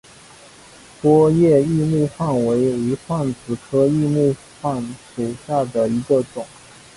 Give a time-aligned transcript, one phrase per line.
[0.99, 4.81] 波叶异木患为无患子科异木患
[5.15, 6.43] 属下的一个种。